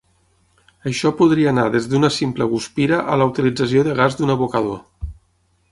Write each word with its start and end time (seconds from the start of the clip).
Això 0.91 1.11
podria 1.19 1.51
anar 1.51 1.65
des 1.75 1.87
d'una 1.91 2.11
simple 2.17 2.49
guspira 2.55 3.01
a 3.13 3.19
la 3.23 3.29
utilització 3.35 3.87
de 3.89 3.97
gas 4.03 4.21
d'un 4.23 4.37
abocador. 4.37 4.83